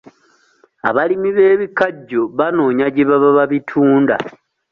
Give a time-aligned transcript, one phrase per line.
[0.89, 4.15] Abalimi b'ebikajjo banoonya gye baba babitunda.